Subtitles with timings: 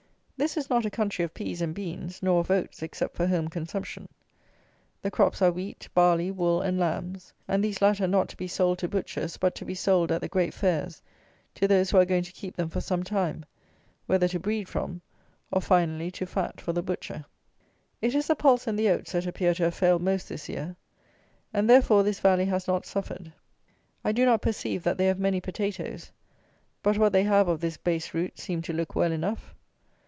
[0.41, 3.47] This is not a country of pease and beans, nor of oats, except for home
[3.47, 4.09] consumption.
[5.03, 8.79] The crops are wheat, barley, wool, and lambs, and these latter not to be sold
[8.79, 11.03] to butchers, but to be sold, at the great fairs,
[11.53, 13.45] to those who are going to keep them for some time,
[14.07, 15.01] whether to breed from,
[15.51, 17.23] or finally to fat for the butcher.
[18.01, 20.75] It is the pulse and the oats that appear to have failed most this year;
[21.53, 23.31] and therefore this Valley has not suffered.
[24.03, 26.09] I do not perceive that they have many potatoes;
[26.81, 29.53] but what they have of this base root seem to look well enough.